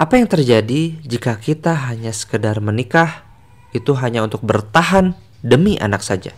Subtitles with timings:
[0.00, 3.20] Apa yang terjadi jika kita hanya sekedar menikah?
[3.76, 5.12] Itu hanya untuk bertahan
[5.44, 6.32] demi anak saja?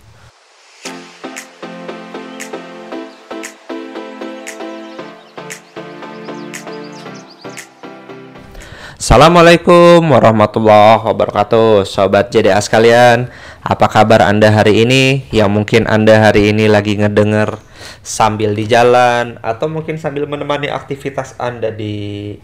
[8.99, 11.87] Assalamualaikum warahmatullahi wabarakatuh.
[11.87, 13.31] Sobat JDA sekalian
[13.63, 15.31] Apa kabar Anda hari ini?
[15.31, 17.63] Yang mungkin Anda hari ini lagi ngedenger
[18.03, 22.35] Sambil di jalan Atau mungkin sambil menemani aktivitas Anda di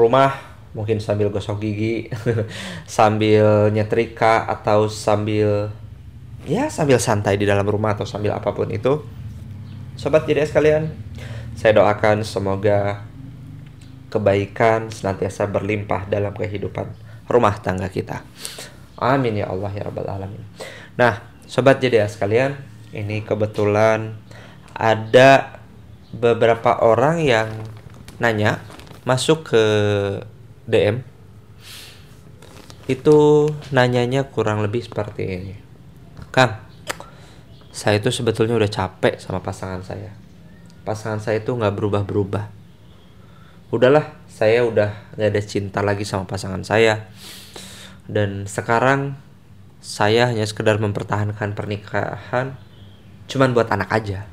[0.00, 0.32] rumah
[0.72, 2.08] Mungkin sambil gosok gigi
[2.88, 5.68] Sambil nyetrika Atau sambil
[6.48, 9.04] Ya sambil santai di dalam rumah Atau sambil apa pun itu
[10.00, 10.88] Sobat JDA sekalian
[11.52, 13.10] Saya doakan semoga
[14.10, 16.90] kebaikan senantiasa berlimpah dalam kehidupan
[17.30, 18.26] rumah tangga kita.
[18.98, 20.42] Amin ya Allah ya Rabbal Alamin.
[20.98, 22.58] Nah, sobat JDA sekalian,
[22.90, 24.18] ini kebetulan
[24.74, 25.62] ada
[26.10, 27.48] beberapa orang yang
[28.18, 28.60] nanya
[29.10, 29.64] masuk ke
[30.70, 31.02] DM
[32.86, 35.54] itu nanyanya kurang lebih seperti ini.
[36.30, 36.62] Kang,
[37.74, 40.14] saya itu sebetulnya udah capek sama pasangan saya.
[40.86, 42.60] Pasangan saya itu nggak berubah-berubah
[43.70, 47.06] udahlah saya udah gak ada cinta lagi sama pasangan saya
[48.10, 49.14] dan sekarang
[49.78, 52.58] saya hanya sekedar mempertahankan pernikahan
[53.30, 54.26] cuman buat anak aja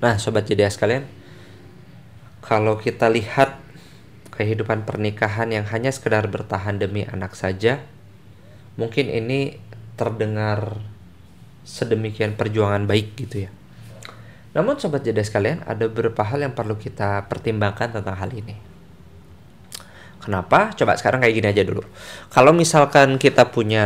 [0.00, 1.04] nah sobat JDA sekalian
[2.52, 3.56] kalau kita lihat
[4.36, 7.80] kehidupan pernikahan yang hanya sekedar bertahan demi anak saja
[8.76, 9.56] mungkin ini
[9.96, 10.76] terdengar
[11.64, 13.52] sedemikian perjuangan baik gitu ya
[14.52, 18.52] namun sobat jeda sekalian, ada beberapa hal yang perlu kita pertimbangkan tentang hal ini.
[20.20, 20.76] Kenapa?
[20.76, 21.82] Coba sekarang kayak gini aja dulu.
[22.28, 23.84] Kalau misalkan kita punya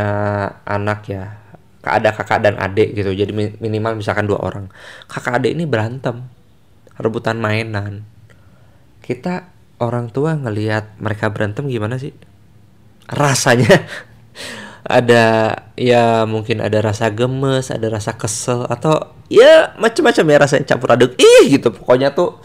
[0.67, 1.39] anak ya,
[1.87, 4.67] ada kakak dan adik gitu, jadi minimal misalkan dua orang.
[5.07, 6.27] Kakak adik ini berantem,
[6.99, 8.03] rebutan mainan.
[9.07, 12.11] Kita orang tua ngelihat mereka berantem gimana sih?
[13.07, 13.87] Rasanya
[14.83, 20.91] ada ya mungkin ada rasa gemes, ada rasa kesel atau ya macam-macam ya rasanya campur
[20.91, 21.15] aduk.
[21.15, 22.35] Ih gitu pokoknya tuh.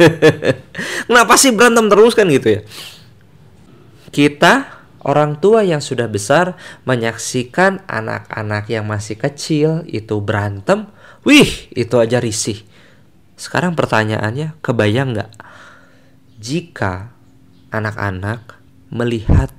[1.12, 2.60] Kenapa sih berantem terus kan gitu ya?
[4.08, 6.56] Kita orang tua yang sudah besar
[6.88, 10.88] menyaksikan anak-anak yang masih kecil itu berantem,
[11.28, 12.71] wih itu aja risih.
[13.42, 15.30] Sekarang pertanyaannya, kebayang nggak
[16.38, 17.10] jika
[17.74, 19.50] anak-anak melihat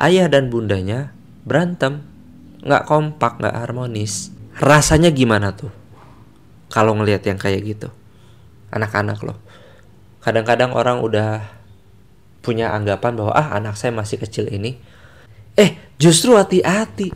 [0.00, 1.12] ayah dan bundanya
[1.44, 2.00] berantem,
[2.64, 4.32] nggak kompak, nggak harmonis.
[4.56, 5.68] Rasanya gimana tuh?
[6.72, 7.92] Kalau ngelihat yang kayak gitu,
[8.72, 9.36] anak-anak loh.
[10.24, 11.44] Kadang-kadang orang udah
[12.40, 14.80] punya anggapan bahwa ah anak saya masih kecil ini.
[15.60, 17.12] Eh justru hati-hati.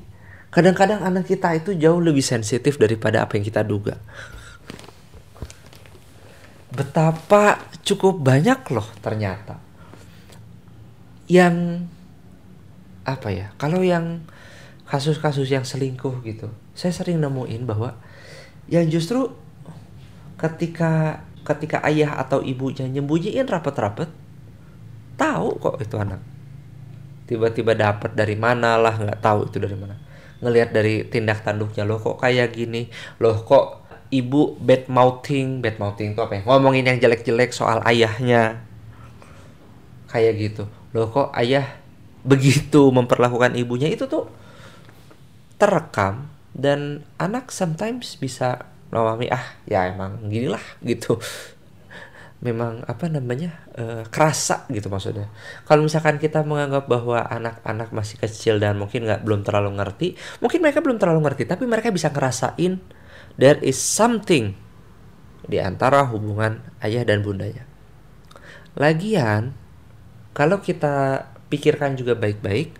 [0.52, 3.96] Kadang-kadang anak kita itu jauh lebih sensitif daripada apa yang kita duga.
[6.76, 9.56] Betapa cukup banyak loh ternyata.
[11.26, 11.88] Yang
[13.06, 14.26] apa ya kalau yang
[14.86, 17.94] kasus-kasus yang selingkuh gitu saya sering nemuin bahwa
[18.66, 19.30] yang justru
[20.34, 24.10] ketika ketika ayah atau ibunya nyembunyiin rapet-rapet
[25.14, 26.20] tahu kok itu anak.
[27.26, 29.96] Tiba-tiba dapat dari mana lah nggak tahu itu dari mana.
[30.42, 32.90] Ngelihat dari tindak tanduknya loh kok kayak gini?
[33.22, 35.60] Loh kok ibu bad mouthing.
[35.62, 36.42] Bad mouthing itu apa ya?
[36.46, 38.62] Ngomongin yang jelek-jelek soal ayahnya.
[40.10, 40.64] Kayak gitu.
[40.94, 41.78] Loh kok ayah
[42.22, 43.90] begitu memperlakukan ibunya?
[43.90, 44.30] Itu tuh
[45.56, 51.18] terekam dan anak sometimes bisa memahami ah ya emang ginilah gitu.
[52.36, 55.32] Memang apa namanya uh, kerasa gitu maksudnya.
[55.64, 60.60] Kalau misalkan kita menganggap bahwa anak-anak masih kecil dan mungkin nggak belum terlalu ngerti mungkin
[60.62, 62.76] mereka belum terlalu ngerti tapi mereka bisa ngerasain
[63.36, 64.56] there is something
[65.46, 67.64] di antara hubungan ayah dan bundanya
[68.76, 69.56] lagian
[70.36, 72.76] kalau kita pikirkan juga baik-baik.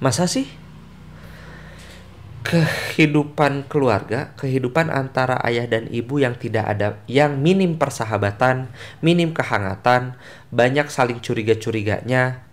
[0.00, 0.48] Masa sih
[2.40, 8.72] kehidupan keluarga, kehidupan antara ayah dan ibu yang tidak ada, yang minim persahabatan,
[9.04, 10.16] minim kehangatan,
[10.48, 12.46] banyak saling curiga-curiganya,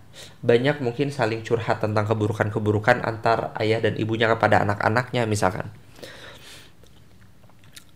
[0.43, 5.71] banyak mungkin saling curhat tentang keburukan-keburukan antar ayah dan ibunya kepada anak-anaknya misalkan.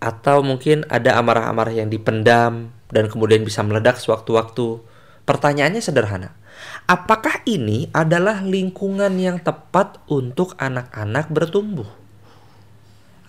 [0.02, 4.82] Atau mungkin ada amarah-amarah yang dipendam dan kemudian bisa meledak sewaktu-waktu.
[5.24, 6.42] Pertanyaannya sederhana
[6.86, 11.88] apakah ini adalah lingkungan yang tepat untuk anak-anak bertumbuh?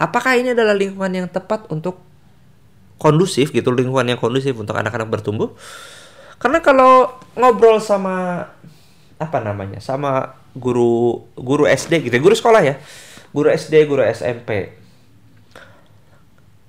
[0.00, 2.02] Apakah ini adalah lingkungan yang tepat untuk
[2.98, 5.54] kondusif gitu, lingkungan yang kondusif untuk anak-anak bertumbuh?
[6.42, 8.46] Karena kalau ngobrol sama
[9.22, 12.74] apa namanya, sama guru guru SD gitu, guru sekolah ya,
[13.30, 14.74] guru SD, guru SMP,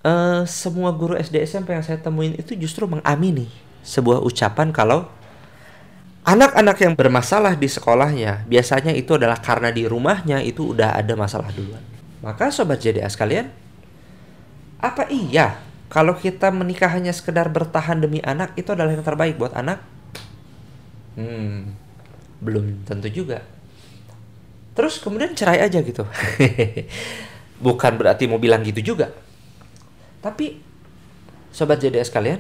[0.03, 3.49] uh, semua guru SD SMP yang saya temuin itu justru mengamini
[3.83, 5.07] sebuah ucapan kalau
[6.23, 11.51] anak-anak yang bermasalah di sekolahnya biasanya itu adalah karena di rumahnya itu udah ada masalah
[11.51, 11.83] duluan.
[12.23, 13.51] Maka sobat JDA sekalian,
[14.79, 15.59] apa iya
[15.91, 19.83] kalau kita menikah hanya sekedar bertahan demi anak itu adalah yang terbaik buat anak?
[21.19, 21.75] Hmm,
[22.39, 23.43] belum tentu juga.
[24.73, 26.01] Terus kemudian cerai aja gitu.
[27.65, 29.13] Bukan berarti mau bilang gitu juga.
[30.23, 30.63] Tapi
[31.51, 32.39] sobat JDS kalian,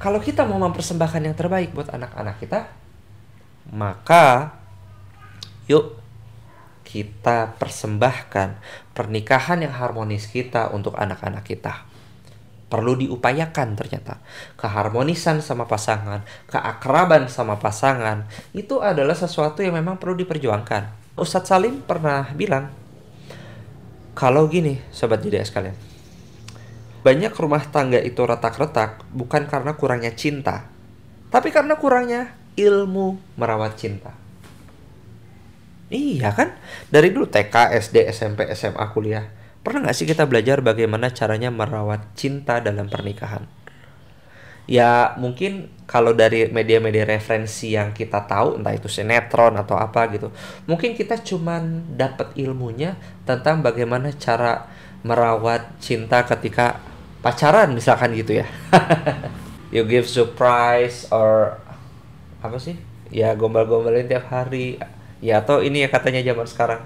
[0.00, 2.72] kalau kita mau mempersembahkan yang terbaik buat anak-anak kita,
[3.74, 4.56] maka
[5.68, 6.00] yuk
[6.88, 8.56] kita persembahkan
[8.96, 11.84] pernikahan yang harmonis kita untuk anak-anak kita.
[12.68, 14.20] Perlu diupayakan ternyata.
[14.56, 18.24] Keharmonisan sama pasangan, keakraban sama pasangan,
[18.56, 21.12] itu adalah sesuatu yang memang perlu diperjuangkan.
[21.16, 22.72] Ustadz Salim pernah bilang,
[24.18, 25.78] kalau gini, sobat JDS kalian,
[27.06, 30.66] banyak rumah tangga itu retak-retak bukan karena kurangnya cinta,
[31.30, 34.10] tapi karena kurangnya ilmu merawat cinta.
[35.86, 36.58] Iya kan?
[36.90, 39.30] Dari dulu TK, SD, SMP, SMA, kuliah.
[39.62, 43.46] Pernah nggak sih kita belajar bagaimana caranya merawat cinta dalam pernikahan?
[44.68, 50.28] Ya mungkin kalau dari media-media referensi yang kita tahu entah itu sinetron atau apa gitu
[50.68, 54.68] mungkin kita cuman dapat ilmunya tentang bagaimana cara
[55.00, 56.84] merawat cinta ketika
[57.24, 58.46] pacaran misalkan gitu ya.
[59.74, 61.60] You give surprise or
[62.40, 62.76] apa sih?
[63.12, 64.80] Ya gombal-gombalin tiap hari.
[65.20, 66.80] Ya atau ini ya katanya zaman sekarang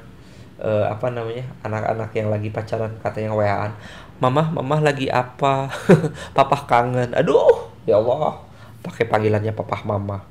[0.58, 3.70] uh, apa namanya anak-anak yang lagi pacaran katanya waan
[4.18, 5.70] mamah mamah lagi apa?
[6.36, 7.14] Papa kangen.
[7.14, 8.42] Aduh ya Allah
[8.82, 10.22] pakai panggilannya papa mama.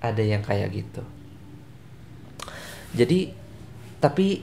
[0.00, 1.02] Ada yang kayak gitu.
[2.96, 3.36] Jadi
[4.00, 4.40] tapi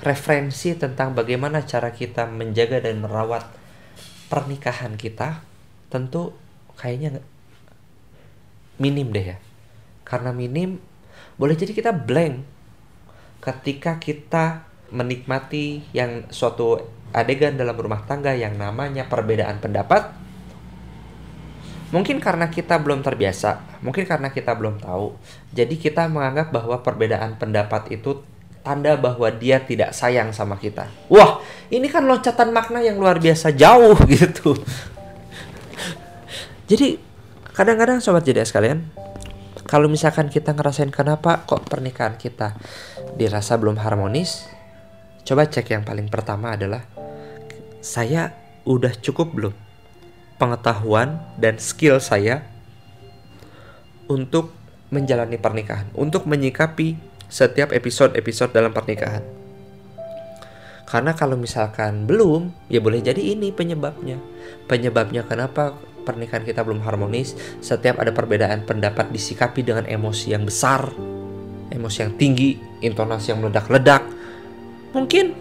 [0.00, 3.44] referensi tentang bagaimana cara kita menjaga dan merawat
[4.32, 5.44] pernikahan kita
[5.92, 6.32] tentu
[6.80, 7.20] kayaknya
[8.80, 9.38] minim deh ya.
[10.02, 10.80] Karena minim
[11.36, 12.44] boleh jadi kita blank
[13.44, 16.80] ketika kita menikmati yang suatu
[17.12, 20.23] adegan dalam rumah tangga yang namanya perbedaan pendapat
[21.94, 25.14] Mungkin karena kita belum terbiasa, mungkin karena kita belum tahu.
[25.54, 28.18] Jadi kita menganggap bahwa perbedaan pendapat itu
[28.66, 30.90] tanda bahwa dia tidak sayang sama kita.
[31.06, 31.38] Wah,
[31.70, 34.58] ini kan loncatan makna yang luar biasa jauh gitu.
[36.66, 36.98] Jadi
[37.54, 38.90] kadang-kadang sobat jadi sekalian,
[39.62, 42.58] kalau misalkan kita ngerasain kenapa kok pernikahan kita
[43.14, 44.50] dirasa belum harmonis,
[45.22, 46.82] coba cek yang paling pertama adalah
[47.78, 48.34] saya
[48.66, 49.54] udah cukup belum
[50.36, 52.42] pengetahuan dan skill saya
[54.10, 54.52] untuk
[54.92, 59.24] menjalani pernikahan, untuk menyikapi setiap episode-episode dalam pernikahan.
[60.84, 64.20] Karena kalau misalkan belum, ya boleh jadi ini penyebabnya.
[64.68, 67.34] Penyebabnya kenapa pernikahan kita belum harmonis,
[67.64, 70.92] setiap ada perbedaan pendapat disikapi dengan emosi yang besar,
[71.72, 74.04] emosi yang tinggi, intonasi yang meledak-ledak.
[74.92, 75.34] Mungkin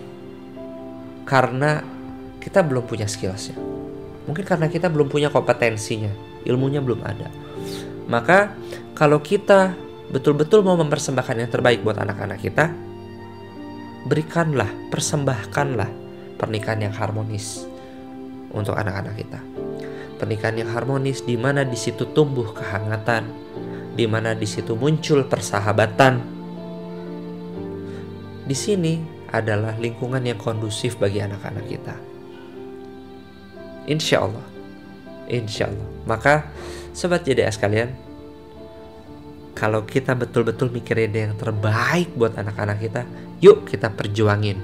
[1.28, 1.84] karena
[2.40, 3.73] kita belum punya skillsnya
[4.24, 6.12] Mungkin karena kita belum punya kompetensinya,
[6.48, 7.28] ilmunya belum ada.
[8.08, 8.56] Maka
[8.96, 9.76] kalau kita
[10.12, 12.72] betul-betul mau mempersembahkan yang terbaik buat anak-anak kita,
[14.08, 15.90] berikanlah, persembahkanlah
[16.40, 17.68] pernikahan yang harmonis
[18.52, 19.40] untuk anak-anak kita.
[20.20, 23.28] Pernikahan yang harmonis di mana di situ tumbuh kehangatan,
[23.98, 26.32] di mana di situ muncul persahabatan.
[28.44, 29.00] Di sini
[29.34, 32.13] adalah lingkungan yang kondusif bagi anak-anak kita.
[33.90, 34.46] Insya Allah.
[35.28, 35.88] Insya Allah.
[36.04, 36.48] Maka
[36.96, 37.92] sobat JDS kalian,
[39.54, 43.02] kalau kita betul-betul mikirin yang terbaik buat anak-anak kita,
[43.40, 44.60] yuk kita perjuangin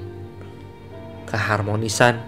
[1.29, 2.19] keharmonisan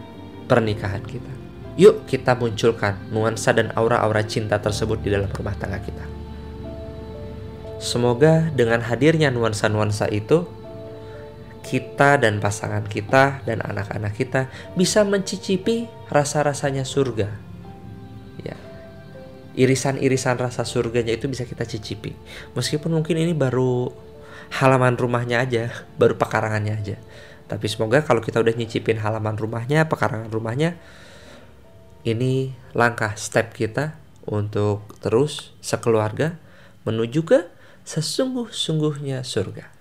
[0.45, 1.31] pernikahan kita.
[1.79, 6.05] Yuk kita munculkan nuansa dan aura-aura cinta tersebut di dalam rumah tangga kita.
[7.81, 10.45] Semoga dengan hadirnya nuansa-nuansa itu,
[11.61, 17.29] kita dan pasangan kita dan anak-anak kita bisa mencicipi rasa-rasanya surga.
[18.41, 18.57] Ya.
[19.53, 22.17] Irisan-irisan rasa surganya itu bisa kita cicipi.
[22.57, 23.93] Meskipun mungkin ini baru
[24.59, 26.97] halaman rumahnya aja, baru pekarangannya aja.
[27.47, 30.79] Tapi semoga kalau kita udah nyicipin halaman rumahnya, pekarangan rumahnya,
[32.07, 36.39] ini langkah step kita untuk terus sekeluarga
[36.87, 37.39] menuju ke
[37.85, 39.80] sesungguh-sungguhnya surga.